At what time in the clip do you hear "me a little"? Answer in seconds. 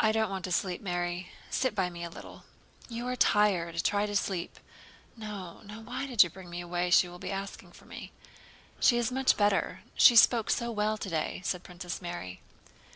1.88-2.42